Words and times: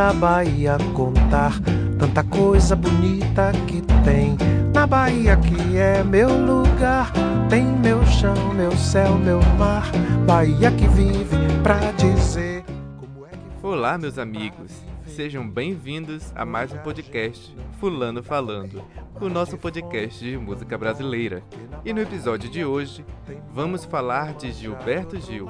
linda 0.00 0.14
Bahia 0.14 0.78
contar 0.94 1.52
tanta 1.98 2.24
coisa 2.24 2.74
bonita 2.74 3.52
que 3.66 3.82
tem. 4.02 4.34
Na 4.72 4.86
Bahia 4.86 5.36
que 5.36 5.76
é 5.76 6.02
meu 6.02 6.28
lugar, 6.28 7.12
tem 7.50 7.66
meu 7.66 8.04
chão, 8.06 8.54
meu 8.54 8.72
céu, 8.72 9.18
meu 9.18 9.40
mar. 9.58 9.90
Bahia 10.26 10.70
que 10.70 10.88
vive 10.88 11.36
pra 11.62 11.92
dizer 11.92 12.64
como 12.98 13.26
é 13.26 13.30
que 13.30 13.66
Olá, 13.66 13.98
meus 13.98 14.16
amigos. 14.16 14.72
Sejam 15.06 15.46
bem-vindos 15.46 16.32
a 16.34 16.46
mais 16.46 16.72
um 16.72 16.78
podcast 16.78 17.54
Fulano 17.78 18.22
Falando, 18.22 18.82
o 19.20 19.28
nosso 19.28 19.58
podcast 19.58 20.24
de 20.24 20.38
música 20.38 20.78
brasileira. 20.78 21.42
E 21.84 21.92
no 21.92 22.00
episódio 22.00 22.48
de 22.48 22.64
hoje, 22.64 23.04
vamos 23.52 23.84
falar 23.84 24.32
de 24.32 24.50
Gilberto 24.52 25.20
Gil, 25.20 25.46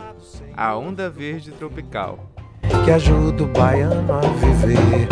a 0.57 0.77
onda 0.77 1.09
verde 1.09 1.53
tropical. 1.53 2.30
Que 2.85 2.91
ajuda 2.91 3.45
o 3.45 3.47
baiano 3.47 4.13
a 4.13 4.21
viver. 4.21 5.09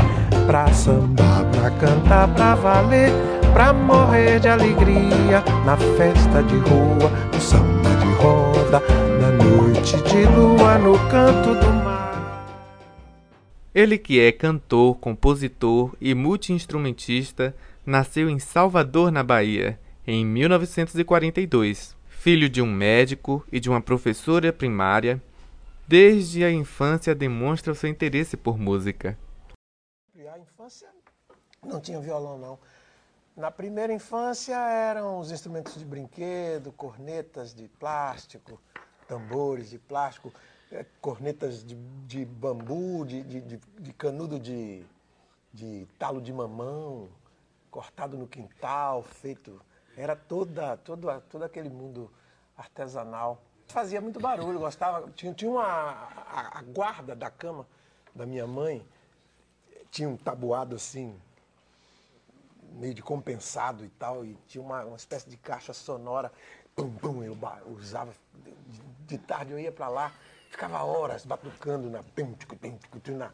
Pra 0.46 0.72
sambar, 0.72 1.44
pra 1.50 1.70
cantar, 1.72 2.34
pra 2.34 2.54
valer, 2.54 3.12
pra 3.52 3.72
morrer 3.72 4.40
de 4.40 4.48
alegria. 4.48 5.44
Na 5.64 5.76
festa 5.76 6.42
de 6.42 6.56
rua, 6.56 7.10
no 7.32 7.40
samba 7.40 7.90
de 8.00 8.12
roda, 8.14 8.82
na 9.20 9.30
noite 9.32 9.96
de 10.04 10.24
lua, 10.24 10.78
no 10.78 10.98
canto 11.10 11.54
do 11.54 11.72
mar. 11.84 12.48
Ele 13.74 13.98
que 13.98 14.18
é 14.18 14.32
cantor, 14.32 14.96
compositor 14.96 15.92
e 16.00 16.14
multiinstrumentista, 16.14 17.54
nasceu 17.84 18.28
em 18.28 18.38
Salvador, 18.38 19.12
na 19.12 19.22
Bahia, 19.22 19.78
em 20.06 20.24
1942. 20.24 21.96
Filho 22.08 22.48
de 22.48 22.60
um 22.60 22.66
médico 22.66 23.44
e 23.52 23.60
de 23.60 23.70
uma 23.70 23.80
professora 23.80 24.52
primária, 24.52 25.22
desde 25.88 26.44
a 26.44 26.50
infância 26.50 27.14
demonstra 27.14 27.72
o 27.72 27.74
seu 27.74 27.88
interesse 27.88 28.36
por 28.36 28.58
música. 28.58 29.18
A 30.30 30.38
infância 30.38 30.86
não 31.64 31.80
tinha 31.80 31.98
violão, 31.98 32.36
não. 32.38 32.58
Na 33.34 33.50
primeira 33.50 33.92
infância 33.92 34.54
eram 34.54 35.18
os 35.18 35.30
instrumentos 35.32 35.78
de 35.78 35.84
brinquedo, 35.86 36.70
cornetas 36.72 37.54
de 37.54 37.68
plástico, 37.68 38.60
tambores 39.06 39.70
de 39.70 39.78
plástico, 39.78 40.30
eh, 40.70 40.84
cornetas 41.00 41.64
de, 41.64 41.74
de 42.06 42.24
bambu, 42.26 43.06
de, 43.06 43.22
de- 43.22 43.40
de- 43.40 43.92
canudo 43.94 44.38
de, 44.38 44.84
de 45.54 45.88
talo 45.98 46.20
de 46.20 46.32
mamão, 46.32 47.08
cortado 47.70 48.18
no 48.18 48.26
quintal, 48.28 49.02
feito. 49.02 49.58
Era 49.96 50.14
toda, 50.14 50.76
toda, 50.76 51.20
todo 51.22 51.44
aquele 51.44 51.70
mundo 51.70 52.10
artesanal. 52.56 53.42
Fazia 53.68 54.00
muito 54.00 54.18
barulho, 54.18 54.58
gostava. 54.58 55.10
Tinha, 55.10 55.32
tinha 55.34 55.50
uma. 55.50 55.64
A, 55.64 56.58
a 56.58 56.62
guarda 56.62 57.14
da 57.14 57.30
cama 57.30 57.66
da 58.14 58.24
minha 58.24 58.46
mãe 58.46 58.86
tinha 59.90 60.08
um 60.08 60.16
tabuado 60.16 60.74
assim, 60.74 61.18
meio 62.72 62.94
de 62.94 63.02
compensado 63.02 63.84
e 63.84 63.88
tal, 63.90 64.24
e 64.24 64.34
tinha 64.46 64.62
uma, 64.62 64.84
uma 64.84 64.96
espécie 64.96 65.28
de 65.28 65.36
caixa 65.36 65.72
sonora. 65.72 66.32
Pum, 66.74 66.90
pum, 66.94 67.22
eu 67.22 67.36
usava. 67.66 68.12
De, 68.34 68.54
de 69.06 69.18
tarde 69.18 69.52
eu 69.52 69.58
ia 69.58 69.72
para 69.72 69.88
lá, 69.88 70.12
ficava 70.50 70.82
horas 70.82 71.26
batucando 71.26 71.90
na, 71.90 72.02
na, 73.16 73.32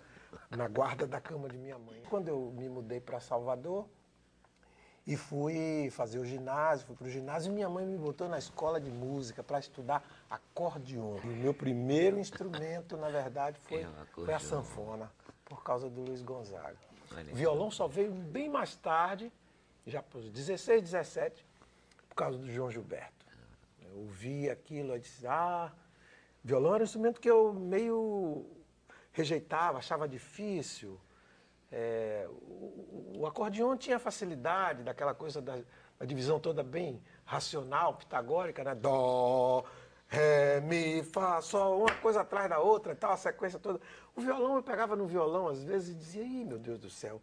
na 0.50 0.68
guarda 0.68 1.06
da 1.06 1.20
cama 1.20 1.48
de 1.48 1.56
minha 1.56 1.78
mãe. 1.78 2.02
Quando 2.10 2.28
eu 2.28 2.52
me 2.56 2.68
mudei 2.68 3.00
para 3.00 3.20
Salvador, 3.20 3.88
e 5.06 5.16
fui 5.16 5.90
fazer 5.90 6.18
o 6.18 6.24
ginásio, 6.24 6.86
fui 6.86 6.96
para 6.96 7.06
o 7.06 7.10
ginásio 7.10 7.50
e 7.50 7.54
minha 7.54 7.68
mãe 7.68 7.84
me 7.84 7.96
botou 7.98 8.28
na 8.28 8.38
escola 8.38 8.80
de 8.80 8.90
música 8.90 9.42
para 9.42 9.58
estudar 9.58 10.02
acordeon. 10.30 11.18
E 11.22 11.28
o 11.28 11.36
meu 11.36 11.52
primeiro 11.52 12.18
instrumento, 12.18 12.96
na 12.96 13.10
verdade, 13.10 13.58
foi, 13.60 13.82
É, 13.82 13.88
foi 14.14 14.32
a 14.32 14.38
sanfona, 14.38 15.12
por 15.44 15.62
causa 15.62 15.90
do 15.90 16.02
Luiz 16.02 16.22
Gonzaga. 16.22 16.76
Olha 17.14 17.32
O 17.32 17.36
violão 17.36 17.70
só 17.70 17.86
veio 17.86 18.10
bem 18.10 18.48
mais 18.48 18.74
tarde, 18.76 19.30
já 19.86 20.02
para 20.02 20.18
os 20.18 20.30
16, 20.30 20.82
17, 20.82 21.46
por 22.08 22.14
causa 22.14 22.38
do 22.38 22.50
João 22.50 22.70
Gilberto. 22.70 23.26
Eu 23.82 23.98
ouvi 23.98 24.48
aquilo, 24.48 24.94
eu 24.94 24.98
disse, 24.98 25.26
ah, 25.26 25.70
violão 26.42 26.74
era 26.74 26.82
um 26.82 26.84
instrumento 26.84 27.20
que 27.20 27.30
eu 27.30 27.52
meio 27.52 28.46
rejeitava, 29.12 29.78
achava 29.78 30.08
difícil. 30.08 30.98
É, 31.76 32.28
o, 32.30 33.18
o 33.18 33.26
acordeon 33.26 33.76
tinha 33.76 33.98
facilidade 33.98 34.84
daquela 34.84 35.12
coisa 35.12 35.42
da, 35.42 35.58
da 35.98 36.06
divisão 36.06 36.38
toda 36.38 36.62
bem 36.62 37.02
racional, 37.24 37.94
pitagórica, 37.94 38.62
né? 38.62 38.76
Dó, 38.76 39.64
ré, 40.06 40.60
mi, 40.60 41.02
fá, 41.02 41.40
sol, 41.40 41.80
uma 41.80 41.94
coisa 41.96 42.20
atrás 42.20 42.48
da 42.48 42.60
outra 42.60 42.92
e 42.92 42.94
tal, 42.94 43.10
a 43.10 43.16
sequência 43.16 43.58
toda. 43.58 43.80
O 44.14 44.20
violão, 44.20 44.54
eu 44.54 44.62
pegava 44.62 44.94
no 44.94 45.04
violão 45.04 45.48
às 45.48 45.64
vezes 45.64 45.88
e 45.88 45.98
dizia, 45.98 46.22
ih, 46.22 46.44
meu 46.44 46.60
Deus 46.60 46.78
do 46.78 46.88
céu, 46.88 47.20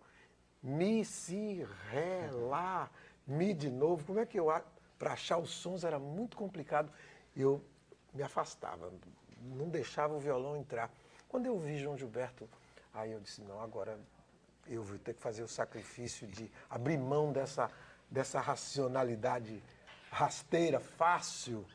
mi, 0.61 1.05
si, 1.05 1.65
ré, 1.89 2.29
lá, 2.33 2.91
mi 3.25 3.53
de 3.53 3.69
novo, 3.69 4.05
como 4.05 4.19
é 4.19 4.25
que 4.25 4.37
eu... 4.37 4.47
Para 4.99 5.13
achar 5.13 5.37
os 5.37 5.49
sons 5.49 5.85
era 5.85 5.97
muito 5.97 6.35
complicado. 6.35 6.91
Eu 7.33 7.63
me 8.13 8.21
afastava, 8.21 8.91
não 9.41 9.69
deixava 9.69 10.13
o 10.13 10.19
violão 10.19 10.57
entrar. 10.57 10.91
Quando 11.29 11.45
eu 11.45 11.57
vi 11.57 11.77
João 11.77 11.97
Gilberto, 11.97 12.49
aí 12.93 13.13
eu 13.13 13.19
disse, 13.21 13.41
não, 13.41 13.61
agora 13.61 13.97
eu 14.67 14.83
vou 14.83 14.97
ter 14.97 15.13
que 15.13 15.21
fazer 15.21 15.43
o 15.43 15.47
sacrifício 15.47 16.27
de 16.27 16.51
abrir 16.69 16.97
mão 16.97 17.31
dessa, 17.31 17.69
dessa 18.09 18.39
racionalidade 18.39 19.61
rasteira, 20.11 20.79
fácil 20.79 21.65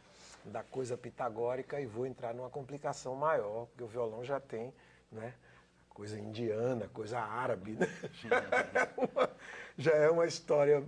da 0.44 0.62
coisa 0.62 0.96
pitagórica 0.96 1.80
e 1.80 1.86
vou 1.86 2.06
entrar 2.06 2.34
numa 2.34 2.50
complicação 2.50 3.14
maior, 3.14 3.66
porque 3.66 3.82
o 3.82 3.88
violão 3.88 4.24
já 4.24 4.38
tem, 4.38 4.72
né? 5.10 5.32
Coisa 5.88 6.18
indiana, 6.20 6.88
coisa 6.92 7.18
árabe, 7.18 7.72
né? 7.72 7.88
Já 9.78 9.92
é 9.92 10.10
uma, 10.10 10.26
história 10.26 10.84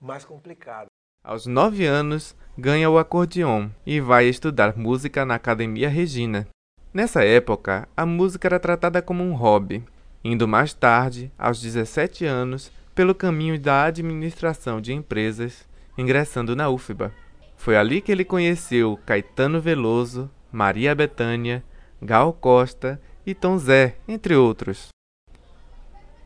mais 0.00 0.24
complicada. 0.24 0.86
Aos 1.22 1.46
nove 1.46 1.84
anos, 1.84 2.36
ganha 2.56 2.88
o 2.88 2.98
acordeon 2.98 3.70
e 3.84 4.00
vai 4.00 4.26
estudar 4.26 4.76
música 4.76 5.24
na 5.24 5.34
Academia 5.34 5.88
Regina. 5.88 6.46
Nessa 6.94 7.24
época, 7.24 7.88
a 7.96 8.06
música 8.06 8.46
era 8.46 8.60
tratada 8.60 9.00
como 9.02 9.24
um 9.24 9.34
hobby, 9.34 9.84
indo 10.24 10.46
mais 10.46 10.72
tarde, 10.72 11.32
aos 11.38 11.60
17 11.60 12.24
anos, 12.24 12.70
pelo 12.94 13.14
caminho 13.14 13.58
da 13.58 13.84
administração 13.84 14.80
de 14.80 14.92
empresas, 14.92 15.66
ingressando 15.96 16.54
na 16.54 16.68
UFBA. 16.68 17.12
Foi 17.56 17.76
ali 17.76 18.00
que 18.00 18.12
ele 18.12 18.24
conheceu 18.24 18.98
Caetano 19.06 19.60
Veloso, 19.60 20.30
Maria 20.50 20.94
Bethânia, 20.94 21.64
Gal 22.00 22.32
Costa 22.32 23.00
e 23.24 23.34
Tom 23.34 23.58
Zé, 23.58 23.96
entre 24.06 24.34
outros. 24.34 24.88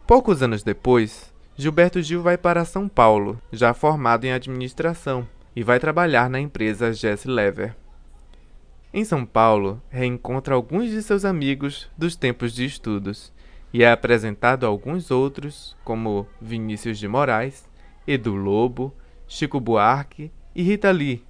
Poucos 0.07 0.43
anos 0.43 0.63
depois, 0.63 1.33
Gilberto 1.57 2.01
Gil 2.03 2.23
vai 2.23 2.37
para 2.37 2.65
São 2.65 2.89
Paulo, 2.89 3.41
já 3.53 3.75
formado 3.75 4.25
em 4.25 4.33
administração, 4.33 5.27
e 5.55 5.63
vai 5.63 5.79
trabalhar 5.79 6.29
na 6.29 6.39
empresa 6.39 6.93
Jesse 6.93 7.29
Lever. 7.29 7.75
Em 8.93 9.05
São 9.05 9.27
Paulo, 9.27 9.83
reencontra 9.91 10.55
alguns 10.55 10.91
de 10.91 11.03
seus 11.03 11.25
amigos 11.25 11.91
dos 11.99 12.17
tempos 12.17 12.55
de 12.55 12.65
estudos 12.65 13.33
e 13.73 13.83
é 13.83 13.91
apresentado 13.91 14.65
a 14.65 14.69
alguns 14.69 15.11
outros, 15.11 15.77
como 15.85 16.27
Vinícius 16.41 16.99
de 16.99 17.09
Moraes, 17.09 17.69
Edu 18.07 18.35
Lobo, 18.35 18.95
Chico 19.27 19.61
Buarque 19.61 20.31
e 20.55 20.63
Rita 20.63 20.91
Lee, 20.91 21.25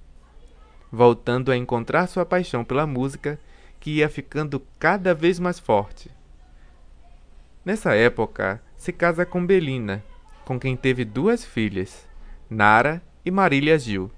voltando 0.91 1.51
a 1.51 1.57
encontrar 1.57 2.07
sua 2.07 2.25
paixão 2.25 2.63
pela 2.63 2.87
música, 2.87 3.39
que 3.79 3.97
ia 3.97 4.09
ficando 4.09 4.61
cada 4.79 5.13
vez 5.13 5.39
mais 5.39 5.59
forte. 5.59 6.09
Nessa 7.65 7.93
época, 7.95 8.61
se 8.77 8.93
casa 8.93 9.25
com 9.25 9.45
Belina, 9.45 10.03
com 10.45 10.59
quem 10.59 10.77
teve 10.77 11.03
duas 11.03 11.43
filhas, 11.43 12.07
Nara 12.49 13.01
e 13.25 13.29
Marília 13.29 13.77
Gil. 13.77 14.09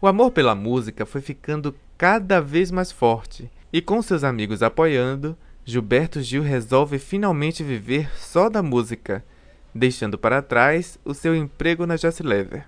O 0.00 0.06
amor 0.06 0.30
pela 0.30 0.54
música 0.54 1.06
foi 1.06 1.20
ficando 1.20 1.74
cada 1.96 2.40
vez 2.40 2.70
mais 2.70 2.92
forte, 2.92 3.50
e 3.72 3.80
com 3.80 4.00
seus 4.02 4.22
amigos 4.22 4.62
apoiando, 4.62 5.36
Gilberto 5.70 6.22
Gil 6.22 6.42
resolve 6.42 6.98
finalmente 6.98 7.62
viver 7.62 8.10
só 8.16 8.48
da 8.48 8.62
música, 8.62 9.22
deixando 9.74 10.18
para 10.18 10.40
trás 10.40 10.98
o 11.04 11.12
seu 11.12 11.36
emprego 11.36 11.86
na 11.86 11.94
Jazz 11.94 12.20
Lever. 12.20 12.66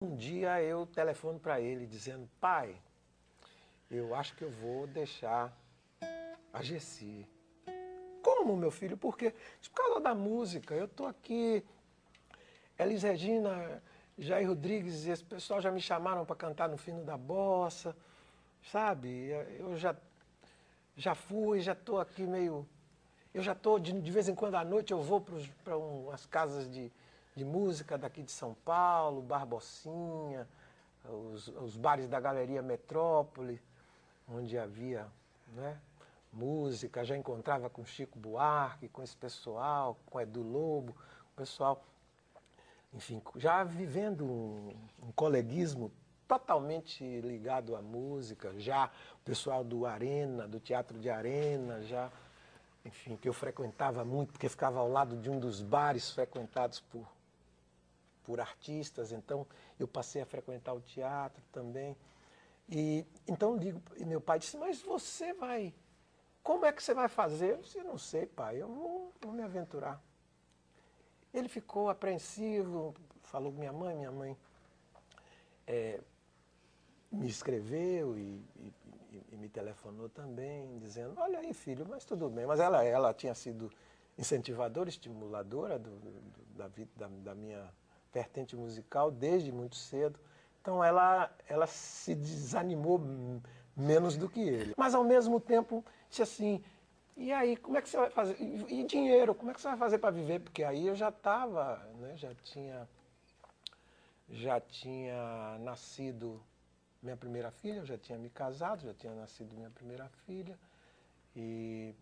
Um 0.00 0.16
dia 0.16 0.62
eu 0.62 0.86
telefono 0.86 1.38
para 1.38 1.60
ele 1.60 1.86
dizendo, 1.86 2.26
pai, 2.40 2.74
eu 3.90 4.14
acho 4.14 4.34
que 4.36 4.42
eu 4.42 4.48
vou 4.48 4.86
deixar 4.86 5.54
a 6.50 6.62
Gessi. 6.62 7.28
Como, 8.22 8.56
meu 8.56 8.70
filho? 8.70 8.96
Por 8.96 9.18
quê? 9.18 9.34
Por 9.60 9.72
causa 9.74 10.00
da 10.00 10.14
música. 10.14 10.74
Eu 10.74 10.86
estou 10.86 11.08
aqui, 11.08 11.62
Elis 12.78 13.02
Regina, 13.02 13.82
Jair 14.16 14.48
Rodrigues, 14.48 15.06
esse 15.06 15.22
pessoal 15.22 15.60
já 15.60 15.70
me 15.70 15.78
chamaram 15.82 16.24
para 16.24 16.36
cantar 16.36 16.70
no 16.70 16.78
fino 16.78 17.04
da 17.04 17.18
bossa, 17.18 17.94
sabe? 18.62 19.28
Eu 19.58 19.76
já, 19.76 19.94
já 21.00 21.14
fui, 21.14 21.60
já 21.60 21.72
estou 21.72 21.98
aqui 21.98 22.26
meio... 22.26 22.68
Eu 23.32 23.42
já 23.42 23.52
estou, 23.52 23.78
de, 23.78 23.92
de 23.92 24.10
vez 24.10 24.28
em 24.28 24.34
quando 24.34 24.56
à 24.56 24.64
noite, 24.64 24.92
eu 24.92 25.00
vou 25.00 25.24
para 25.64 25.76
umas 25.76 26.26
casas 26.26 26.70
de, 26.70 26.92
de 27.34 27.44
música 27.44 27.96
daqui 27.96 28.22
de 28.22 28.30
São 28.30 28.54
Paulo, 28.64 29.22
Barbocinha, 29.22 30.46
os, 31.08 31.48
os 31.48 31.76
bares 31.76 32.06
da 32.06 32.20
Galeria 32.20 32.60
Metrópole, 32.60 33.62
onde 34.28 34.58
havia 34.58 35.06
né, 35.54 35.80
música, 36.30 37.02
já 37.02 37.16
encontrava 37.16 37.70
com 37.70 37.82
Chico 37.84 38.18
Buarque, 38.18 38.88
com 38.88 39.02
esse 39.02 39.16
pessoal, 39.16 39.96
com 40.04 40.20
Edu 40.20 40.42
Lobo, 40.42 40.94
o 41.32 41.36
pessoal, 41.36 41.82
enfim, 42.92 43.22
já 43.36 43.64
vivendo 43.64 44.24
um, 44.24 44.74
um 45.02 45.12
coleguismo 45.12 45.90
totalmente 46.30 47.02
ligado 47.22 47.74
à 47.74 47.82
música, 47.82 48.54
já 48.56 48.88
o 49.20 49.24
pessoal 49.24 49.64
do 49.64 49.84
Arena, 49.84 50.46
do 50.46 50.60
Teatro 50.60 50.96
de 50.96 51.10
Arena, 51.10 51.82
já, 51.82 52.08
enfim, 52.84 53.16
que 53.16 53.28
eu 53.28 53.32
frequentava 53.32 54.04
muito, 54.04 54.30
porque 54.30 54.48
ficava 54.48 54.78
ao 54.78 54.88
lado 54.88 55.16
de 55.16 55.28
um 55.28 55.40
dos 55.40 55.60
bares 55.60 56.12
frequentados 56.12 56.78
por, 56.78 57.04
por 58.22 58.40
artistas, 58.40 59.10
então 59.10 59.44
eu 59.76 59.88
passei 59.88 60.22
a 60.22 60.26
frequentar 60.26 60.72
o 60.72 60.80
teatro 60.80 61.42
também. 61.50 61.96
E 62.68 63.04
então 63.26 63.58
digo, 63.58 63.82
e 63.96 64.04
meu 64.04 64.20
pai 64.20 64.38
disse, 64.38 64.56
mas 64.56 64.80
você 64.80 65.32
vai, 65.32 65.74
como 66.44 66.64
é 66.64 66.70
que 66.70 66.80
você 66.80 66.94
vai 66.94 67.08
fazer? 67.08 67.54
Eu 67.54 67.56
disse, 67.56 67.82
não 67.82 67.98
sei, 67.98 68.24
pai, 68.26 68.62
eu 68.62 68.68
vou, 68.68 69.12
vou 69.20 69.32
me 69.32 69.42
aventurar. 69.42 70.00
Ele 71.34 71.48
ficou 71.48 71.90
apreensivo, 71.90 72.94
falou 73.24 73.50
com 73.50 73.58
minha 73.58 73.72
mãe, 73.72 73.96
minha 73.96 74.12
mãe 74.12 74.36
é, 75.70 76.00
me 77.10 77.28
escreveu 77.28 78.16
e, 78.16 78.44
e, 78.56 78.72
e, 79.32 79.36
me 79.36 79.48
telefonou 79.48 80.08
também, 80.08 80.78
dizendo, 80.78 81.14
olha 81.18 81.40
aí, 81.40 81.52
filho, 81.52 81.86
mas 81.88 82.04
tudo 82.04 82.28
bem. 82.28 82.46
Mas 82.46 82.60
ela, 82.60 82.84
ela 82.84 83.12
tinha 83.12 83.34
sido 83.34 83.70
incentivadora, 84.16 84.88
estimuladora 84.88 85.78
do, 85.78 85.90
do, 85.90 86.20
da, 86.56 86.70
da, 86.96 87.08
da 87.08 87.34
minha 87.34 87.68
vertente 88.12 88.56
musical 88.56 89.10
desde 89.10 89.50
muito 89.50 89.76
cedo. 89.76 90.18
Então 90.60 90.84
ela, 90.84 91.34
ela 91.48 91.66
se 91.66 92.14
desanimou 92.14 93.00
menos 93.76 94.16
do 94.16 94.28
que 94.28 94.40
ele. 94.40 94.74
Mas 94.76 94.94
ao 94.94 95.02
mesmo 95.02 95.40
tempo 95.40 95.84
disse 96.08 96.22
assim, 96.22 96.62
e 97.16 97.32
aí, 97.32 97.56
como 97.56 97.76
é 97.76 97.82
que 97.82 97.88
você 97.88 97.96
vai 97.96 98.10
fazer? 98.10 98.36
E, 98.40 98.80
e 98.80 98.84
dinheiro, 98.84 99.34
como 99.34 99.50
é 99.50 99.54
que 99.54 99.60
você 99.60 99.68
vai 99.68 99.76
fazer 99.76 99.98
para 99.98 100.10
viver? 100.10 100.40
Porque 100.40 100.62
aí 100.62 100.86
eu 100.86 100.94
já 100.94 101.08
estava, 101.08 101.76
né, 101.98 102.16
já 102.16 102.34
tinha 102.42 102.88
já 104.32 104.60
tinha 104.60 105.58
nascido 105.60 106.40
minha 107.02 107.16
primeira 107.16 107.50
filha, 107.50 107.78
eu 107.78 107.86
já 107.86 107.96
tinha 107.96 108.18
me 108.18 108.28
casado, 108.28 108.84
já 108.84 108.94
tinha 108.94 109.14
nascido 109.14 109.54
minha 109.54 109.70
primeira 109.70 110.08
filha 110.26 110.58
e 111.34 111.94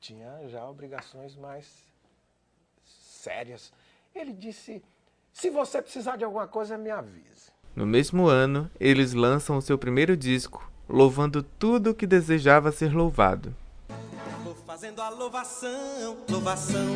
tinha 0.00 0.48
já 0.48 0.68
obrigações 0.68 1.36
mais 1.36 1.66
sérias. 2.84 3.72
Ele 4.14 4.32
disse: 4.32 4.82
se 5.32 5.48
você 5.48 5.80
precisar 5.80 6.16
de 6.16 6.24
alguma 6.24 6.46
coisa, 6.46 6.76
me 6.76 6.90
avise. 6.90 7.50
No 7.74 7.86
mesmo 7.86 8.26
ano, 8.26 8.70
eles 8.78 9.14
lançam 9.14 9.56
o 9.56 9.62
seu 9.62 9.78
primeiro 9.78 10.14
disco, 10.14 10.70
louvando 10.86 11.42
tudo 11.42 11.90
o 11.90 11.94
que 11.94 12.06
desejava 12.06 12.70
ser 12.70 12.92
louvado. 12.92 13.54
Vou 14.44 14.54
fazendo 14.54 15.00
a 15.00 15.08
louvação, 15.08 16.18
louvação, 16.28 16.86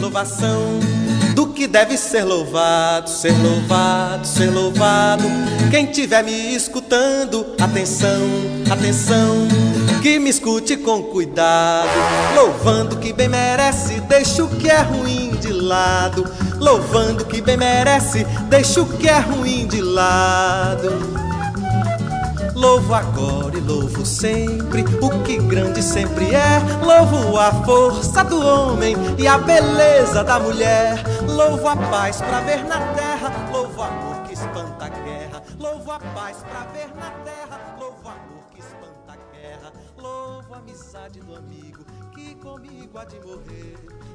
louvação 0.00 1.01
do 1.34 1.48
que 1.48 1.66
deve 1.66 1.96
ser 1.96 2.24
louvado, 2.24 3.08
ser 3.08 3.32
louvado, 3.32 4.26
ser 4.26 4.50
louvado. 4.50 5.24
Quem 5.70 5.86
tiver 5.86 6.22
me 6.22 6.54
escutando, 6.54 7.54
atenção, 7.60 8.20
atenção, 8.70 9.48
que 10.02 10.18
me 10.18 10.30
escute 10.30 10.76
com 10.76 11.02
cuidado. 11.02 11.88
Louvando 12.34 12.96
que 12.96 13.12
bem 13.12 13.28
merece, 13.28 14.00
deixa 14.02 14.44
o 14.44 14.48
que 14.48 14.68
é 14.68 14.80
ruim 14.80 15.30
de 15.40 15.52
lado. 15.52 16.24
Louvando 16.58 17.24
que 17.24 17.40
bem 17.40 17.56
merece, 17.56 18.24
deixa 18.48 18.82
o 18.82 18.86
que 18.86 19.08
é 19.08 19.18
ruim 19.18 19.66
de 19.66 19.80
lado. 19.80 21.21
Louvo 22.62 22.94
agora 22.94 23.58
e 23.58 23.60
louvo 23.60 24.06
sempre 24.06 24.84
o 25.02 25.24
que 25.24 25.36
grande 25.36 25.82
sempre 25.82 26.32
é. 26.32 26.60
Louvo 26.80 27.36
a 27.36 27.50
força 27.64 28.22
do 28.22 28.40
homem 28.40 28.94
e 29.18 29.26
a 29.26 29.36
beleza 29.36 30.22
da 30.22 30.38
mulher. 30.38 31.02
Louvo 31.26 31.66
a 31.66 31.76
paz 31.76 32.22
pra 32.22 32.40
ver 32.42 32.62
na 32.62 32.94
terra. 32.94 33.50
Louvo 33.50 33.80
o 33.80 33.82
amor 33.82 34.22
que 34.22 34.34
espanta 34.34 34.84
a 34.84 34.88
guerra. 34.90 35.42
Louvo 35.58 35.90
a 35.90 35.98
paz 35.98 36.36
pra 36.44 36.60
ver 36.66 36.94
na 36.94 37.10
terra. 37.24 37.76
Louvo 37.80 38.04
o 38.04 38.08
amor 38.08 38.44
que 38.52 38.60
espanta 38.60 39.08
a 39.08 39.36
guerra. 39.36 39.72
Louvo 39.98 40.54
a 40.54 40.58
amizade 40.58 41.18
do 41.18 41.34
amigo 41.34 41.84
que 42.14 42.36
comigo 42.36 42.96
há 42.96 43.04
de 43.04 43.18
morrer. 43.26 43.74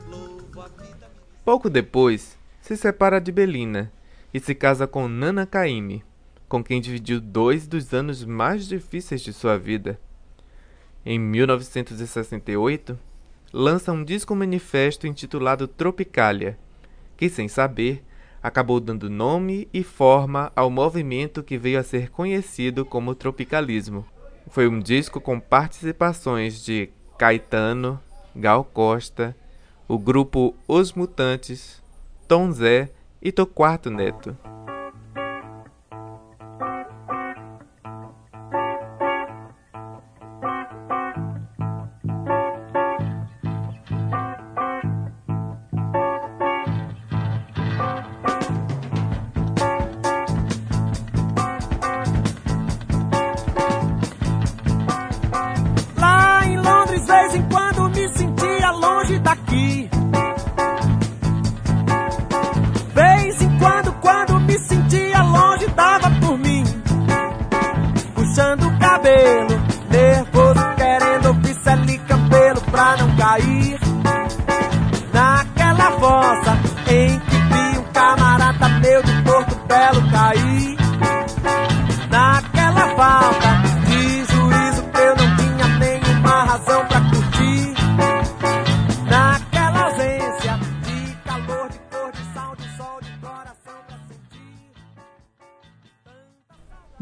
Louvo 0.10 0.62
a 0.62 0.70
vida. 0.82 1.12
Pouco 1.44 1.70
depois, 1.70 2.38
se 2.62 2.78
separa 2.78 3.20
de 3.20 3.30
Belina 3.30 3.92
e 4.34 4.40
se 4.40 4.56
casa 4.56 4.88
com 4.88 5.10
Nana 5.10 5.46
Caymmi 5.46 6.02
com 6.48 6.64
quem 6.64 6.80
dividiu 6.80 7.20
dois 7.20 7.68
dos 7.68 7.94
anos 7.94 8.24
mais 8.24 8.68
difíceis 8.68 9.22
de 9.22 9.34
sua 9.34 9.58
vida. 9.58 10.00
Em 11.06 11.20
1968, 11.20 12.98
lança 13.54 13.92
um 13.92 14.04
disco 14.04 14.36
manifesto 14.36 15.08
intitulado 15.08 15.68
Tropicália, 15.68 16.58
que, 17.16 17.30
sem 17.30 17.48
saber, 17.48 18.04
acabou 18.42 18.80
dando 18.80 19.10
nome 19.10 19.68
e 19.74 19.84
forma 19.84 20.52
ao 20.56 20.70
movimento 20.70 21.44
que 21.44 21.58
veio 21.58 21.80
a 21.80 21.84
ser 21.84 22.10
conhecido 22.10 22.86
como 22.86 23.16
tropicalismo. 23.16 24.06
Foi 24.50 24.68
um 24.68 24.80
disco 24.80 25.20
com 25.20 25.40
participações 25.40 26.64
de 26.64 26.90
Caetano, 27.18 28.00
Gal 28.36 28.64
Costa, 28.64 29.36
o 29.88 29.98
grupo 29.98 30.56
Os 30.68 30.94
Mutantes, 30.94 31.82
Tom 32.28 32.52
Zé 32.52 32.90
e 33.22 33.32
Toquarto 33.32 33.90
Neto. 33.90 34.38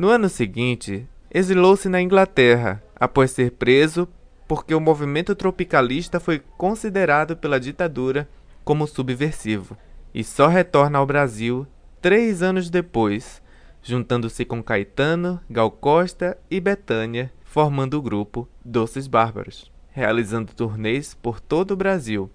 No 0.05 0.11
ano 0.11 0.29
seguinte, 0.29 1.09
exilou-se 1.33 1.89
na 1.89 1.99
Inglaterra, 1.99 2.79
após 2.95 3.31
ser 3.31 3.53
preso 3.53 4.07
porque 4.47 4.75
o 4.75 4.79
movimento 4.79 5.33
tropicalista 5.33 6.19
foi 6.19 6.43
considerado 6.59 7.35
pela 7.35 7.59
ditadura 7.59 8.29
como 8.63 8.85
subversivo, 8.85 9.75
e 10.13 10.23
só 10.23 10.45
retorna 10.45 10.99
ao 10.99 11.07
Brasil 11.07 11.65
três 11.99 12.43
anos 12.43 12.69
depois, 12.69 13.41
juntando-se 13.81 14.45
com 14.45 14.61
Caetano, 14.61 15.41
Gal 15.49 15.71
Costa 15.71 16.37
e 16.51 16.59
Betânia, 16.59 17.33
formando 17.43 17.95
o 17.95 18.01
grupo 18.03 18.47
Doces 18.63 19.07
Bárbaros, 19.07 19.71
realizando 19.89 20.53
turnês 20.53 21.15
por 21.15 21.39
todo 21.39 21.71
o 21.71 21.75
Brasil. 21.75 22.29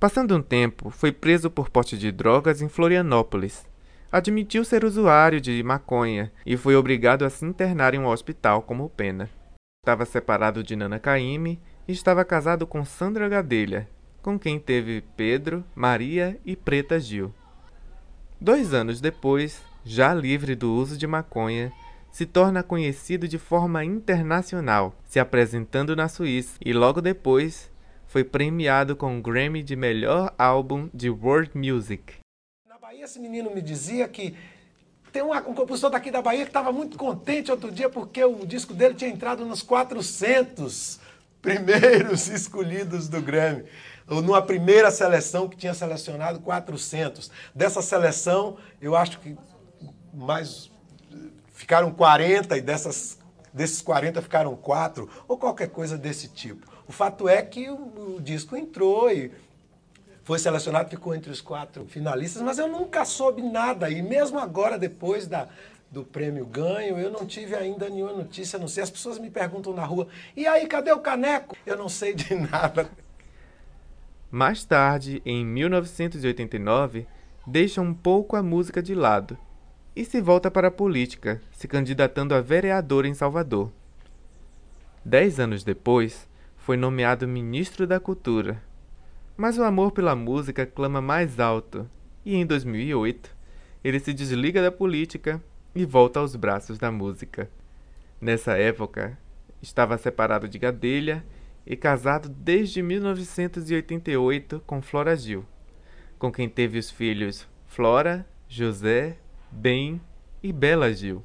Passando 0.00 0.34
um 0.34 0.40
tempo, 0.40 0.88
foi 0.88 1.12
preso 1.12 1.50
por 1.50 1.68
porte 1.68 1.98
de 1.98 2.10
drogas 2.10 2.62
em 2.62 2.70
Florianópolis 2.70 3.66
admitiu 4.14 4.64
ser 4.64 4.84
usuário 4.84 5.40
de 5.40 5.60
maconha 5.64 6.30
e 6.46 6.56
foi 6.56 6.76
obrigado 6.76 7.24
a 7.24 7.30
se 7.30 7.44
internar 7.44 7.94
em 7.94 7.98
um 7.98 8.06
hospital 8.06 8.62
como 8.62 8.88
pena. 8.88 9.28
Estava 9.82 10.04
separado 10.04 10.62
de 10.62 10.76
Nana 10.76 11.00
Caymmi 11.00 11.60
e 11.88 11.90
estava 11.92 12.24
casado 12.24 12.64
com 12.64 12.84
Sandra 12.84 13.28
Gadelha, 13.28 13.88
com 14.22 14.38
quem 14.38 14.60
teve 14.60 15.02
Pedro, 15.16 15.64
Maria 15.74 16.38
e 16.44 16.54
Preta 16.54 17.00
Gil. 17.00 17.34
Dois 18.40 18.72
anos 18.72 19.00
depois, 19.00 19.60
já 19.84 20.14
livre 20.14 20.54
do 20.54 20.72
uso 20.72 20.96
de 20.96 21.08
maconha, 21.08 21.72
se 22.12 22.24
torna 22.24 22.62
conhecido 22.62 23.26
de 23.26 23.36
forma 23.36 23.84
internacional, 23.84 24.94
se 25.08 25.18
apresentando 25.18 25.96
na 25.96 26.06
Suíça 26.06 26.56
e 26.64 26.72
logo 26.72 27.00
depois 27.00 27.68
foi 28.06 28.22
premiado 28.22 28.94
com 28.94 29.18
o 29.18 29.20
Grammy 29.20 29.60
de 29.60 29.74
melhor 29.74 30.32
álbum 30.38 30.88
de 30.94 31.10
world 31.10 31.50
music. 31.56 32.23
Esse 33.04 33.18
menino 33.18 33.50
me 33.50 33.60
dizia 33.60 34.08
que 34.08 34.34
tem 35.12 35.22
um, 35.22 35.30
um 35.30 35.54
compositor 35.54 35.90
daqui 35.90 36.10
da 36.10 36.22
Bahia 36.22 36.40
que 36.40 36.48
estava 36.48 36.72
muito 36.72 36.96
contente 36.96 37.50
outro 37.50 37.70
dia 37.70 37.90
porque 37.90 38.24
o 38.24 38.46
disco 38.46 38.72
dele 38.72 38.94
tinha 38.94 39.10
entrado 39.10 39.44
nos 39.44 39.60
400 39.60 41.00
primeiros 41.42 42.28
escolhidos 42.32 43.06
do 43.06 43.20
Grammy. 43.20 43.66
Numa 44.08 44.40
primeira 44.40 44.90
seleção 44.90 45.50
que 45.50 45.54
tinha 45.54 45.74
selecionado 45.74 46.40
400. 46.40 47.30
Dessa 47.54 47.82
seleção, 47.82 48.56
eu 48.80 48.96
acho 48.96 49.20
que 49.20 49.36
mais 50.10 50.70
ficaram 51.52 51.92
40 51.92 52.56
e 52.56 52.62
dessas, 52.62 53.18
desses 53.52 53.82
40 53.82 54.22
ficaram 54.22 54.56
4, 54.56 55.10
ou 55.28 55.36
qualquer 55.36 55.68
coisa 55.68 55.98
desse 55.98 56.28
tipo. 56.28 56.66
O 56.88 56.92
fato 56.92 57.28
é 57.28 57.42
que 57.42 57.68
o, 57.68 58.14
o 58.16 58.20
disco 58.22 58.56
entrou 58.56 59.12
e 59.12 59.30
foi 60.24 60.38
selecionado, 60.38 60.88
ficou 60.88 61.14
entre 61.14 61.30
os 61.30 61.42
quatro 61.42 61.84
finalistas, 61.86 62.40
mas 62.40 62.58
eu 62.58 62.66
nunca 62.66 63.04
soube 63.04 63.42
nada. 63.42 63.90
E 63.90 64.00
mesmo 64.02 64.38
agora, 64.38 64.78
depois 64.78 65.26
da, 65.26 65.48
do 65.90 66.02
prêmio 66.02 66.46
ganho, 66.46 66.98
eu 66.98 67.10
não 67.10 67.26
tive 67.26 67.54
ainda 67.54 67.90
nenhuma 67.90 68.14
notícia, 68.14 68.58
não 68.58 68.66
sei. 68.66 68.82
As 68.82 68.90
pessoas 68.90 69.18
me 69.18 69.30
perguntam 69.30 69.74
na 69.74 69.84
rua, 69.84 70.08
e 70.34 70.46
aí, 70.46 70.66
cadê 70.66 70.90
o 70.92 70.98
caneco? 70.98 71.54
Eu 71.66 71.76
não 71.76 71.90
sei 71.90 72.14
de 72.14 72.34
nada. 72.50 72.90
Mais 74.30 74.64
tarde, 74.64 75.20
em 75.26 75.44
1989, 75.44 77.06
deixa 77.46 77.82
um 77.82 77.92
pouco 77.92 78.34
a 78.34 78.42
música 78.42 78.82
de 78.82 78.94
lado 78.94 79.38
e 79.94 80.04
se 80.04 80.20
volta 80.22 80.50
para 80.50 80.68
a 80.68 80.72
política, 80.72 81.40
se 81.52 81.68
candidatando 81.68 82.34
a 82.34 82.40
vereador 82.40 83.04
em 83.04 83.14
Salvador. 83.14 83.70
Dez 85.04 85.38
anos 85.38 85.62
depois, 85.62 86.26
foi 86.56 86.78
nomeado 86.78 87.28
ministro 87.28 87.86
da 87.86 88.00
Cultura 88.00 88.60
mas 89.36 89.58
o 89.58 89.64
amor 89.64 89.92
pela 89.92 90.14
música 90.14 90.64
clama 90.64 91.00
mais 91.00 91.40
alto, 91.40 91.88
e 92.24 92.36
em 92.36 92.46
2008 92.46 93.34
ele 93.82 94.00
se 94.00 94.14
desliga 94.14 94.62
da 94.62 94.72
política 94.72 95.42
e 95.74 95.84
volta 95.84 96.20
aos 96.20 96.34
braços 96.36 96.78
da 96.78 96.90
música. 96.90 97.50
Nessa 98.20 98.56
época, 98.56 99.18
estava 99.60 99.98
separado 99.98 100.48
de 100.48 100.58
Gadelha 100.58 101.24
e 101.66 101.76
casado 101.76 102.28
desde 102.28 102.80
1988 102.82 104.62
com 104.66 104.80
Flora 104.80 105.16
Gil, 105.16 105.44
com 106.18 106.30
quem 106.30 106.48
teve 106.48 106.78
os 106.78 106.90
filhos 106.90 107.46
Flora, 107.66 108.26
José, 108.48 109.18
Bem 109.50 110.00
e 110.42 110.52
Bela 110.52 110.92
Gil. 110.92 111.22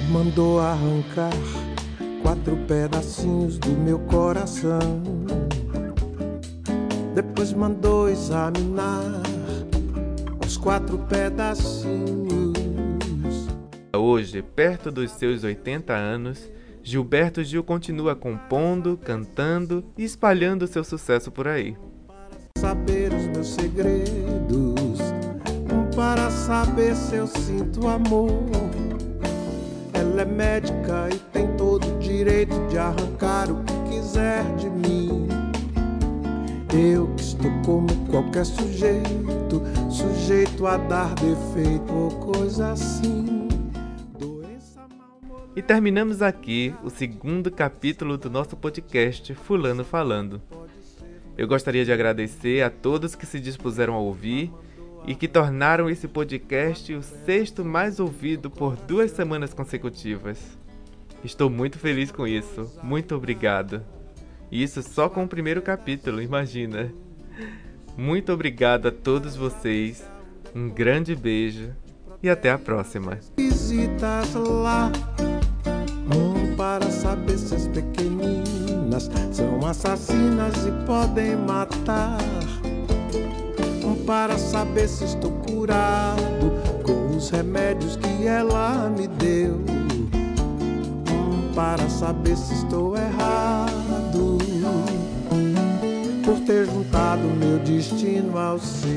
Ela 0.00 0.08
mandou 0.08 0.60
arrancar 0.60 1.32
quatro 2.22 2.56
pedacinhos 2.66 3.58
do 3.58 3.70
meu 3.70 3.98
coração. 3.98 5.02
Depois 7.14 7.52
mandou 7.52 8.08
examinar 8.08 9.22
os 10.44 10.56
quatro 10.56 10.98
pedacinhos. 10.98 11.90
Hoje, 13.94 14.42
perto 14.42 14.90
dos 14.90 15.10
seus 15.12 15.44
80 15.44 15.92
anos, 15.92 16.50
Gilberto 16.82 17.44
Gil 17.44 17.62
continua 17.62 18.16
compondo, 18.16 18.96
cantando 18.96 19.84
e 19.98 20.04
espalhando 20.04 20.66
seu 20.66 20.82
sucesso 20.82 21.30
por 21.30 21.46
aí. 21.46 21.76
Saber 22.56 23.12
os 23.12 23.26
meus 23.28 23.48
segredos, 23.48 25.00
para 25.94 26.30
saber 26.30 26.94
se 26.94 27.16
eu 27.16 27.26
sinto 27.26 27.86
amor 27.86 28.30
ela 30.10 30.22
é 30.22 30.24
médica 30.24 31.08
e 31.12 31.18
tem 31.32 31.46
todo 31.56 31.86
o 31.86 31.98
direito 32.00 32.54
de 32.68 32.76
arrancar 32.76 33.48
o 33.50 33.62
que 33.62 33.90
quiser 33.90 34.44
de 34.56 34.68
mim. 34.68 35.28
Eu 36.72 37.14
que 37.14 37.22
estou 37.22 37.50
como 37.64 37.88
qualquer 38.08 38.44
sujeito, 38.44 39.62
sujeito 39.88 40.66
a 40.66 40.76
dar 40.76 41.14
defeito 41.14 41.92
ou 41.92 42.10
coisa 42.10 42.72
assim. 42.72 43.48
E 45.54 45.62
terminamos 45.62 46.22
aqui 46.22 46.74
o 46.82 46.90
segundo 46.90 47.50
capítulo 47.50 48.16
do 48.16 48.30
nosso 48.30 48.56
podcast 48.56 49.34
Fulano 49.34 49.84
Falando. 49.84 50.40
Eu 51.36 51.46
gostaria 51.46 51.84
de 51.84 51.92
agradecer 51.92 52.62
a 52.62 52.70
todos 52.70 53.14
que 53.14 53.26
se 53.26 53.38
dispuseram 53.38 53.94
a 53.94 53.98
ouvir 53.98 54.52
e 55.06 55.14
que 55.14 55.26
tornaram 55.26 55.88
esse 55.88 56.06
podcast 56.06 56.92
o 56.92 57.02
sexto 57.02 57.64
mais 57.64 57.98
ouvido 58.00 58.50
por 58.50 58.76
duas 58.76 59.10
semanas 59.10 59.54
consecutivas. 59.54 60.38
Estou 61.24 61.50
muito 61.50 61.78
feliz 61.78 62.10
com 62.10 62.26
isso. 62.26 62.70
Muito 62.82 63.14
obrigado. 63.14 63.82
E 64.50 64.62
isso 64.62 64.82
só 64.82 65.08
com 65.08 65.24
o 65.24 65.28
primeiro 65.28 65.62
capítulo, 65.62 66.20
imagina. 66.20 66.92
Muito 67.96 68.32
obrigado 68.32 68.88
a 68.88 68.92
todos 68.92 69.36
vocês. 69.36 70.04
Um 70.54 70.68
grande 70.68 71.14
beijo 71.14 71.70
e 72.22 72.28
até 72.28 72.50
a 72.50 72.58
próxima. 72.58 73.18
Visitas 73.36 74.34
lá 74.34 74.90
para 76.60 76.90
saber 76.90 77.38
se 77.38 77.54
as 77.54 77.66
pequeninas 77.68 79.08
são 79.32 79.66
assassinas 79.66 80.66
e 80.66 80.84
podem 80.84 81.34
matar 81.34 82.18
para 84.10 84.36
saber 84.36 84.88
se 84.88 85.04
estou 85.04 85.30
curado 85.30 86.50
com 86.82 87.16
os 87.16 87.30
remédios 87.30 87.94
que 87.94 88.26
ela 88.26 88.90
me 88.90 89.06
deu. 89.06 89.60
Para 91.54 91.88
saber 91.88 92.36
se 92.36 92.54
estou 92.54 92.96
errado 92.96 94.36
por 96.24 96.40
ter 96.40 96.66
juntado 96.66 97.22
meu 97.38 97.60
destino 97.60 98.36
ao 98.36 98.58
seu. 98.58 98.90